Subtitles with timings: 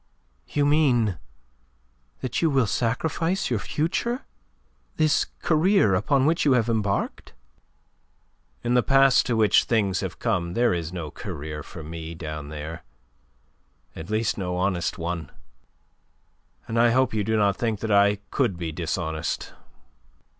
[0.47, 1.19] "You mean...
[2.21, 4.25] that you will sacrifice your future,
[4.95, 8.61] this career upon which you have embarked?" It took her breath away.
[8.63, 12.49] "In the pass to which things have come there is no career for me down
[12.49, 12.83] there
[13.95, 15.31] at least no honest one.
[16.67, 19.53] And I hope you do not think that I could be dishonest.